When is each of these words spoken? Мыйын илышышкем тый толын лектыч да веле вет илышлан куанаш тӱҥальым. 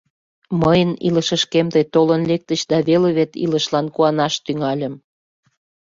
Мыйын 0.61 0.91
илышышкем 1.07 1.67
тый 1.73 1.85
толын 1.93 2.21
лектыч 2.29 2.61
да 2.71 2.77
веле 2.87 3.09
вет 3.17 3.31
илышлан 3.45 3.87
куанаш 3.95 4.33
тӱҥальым. 4.45 4.93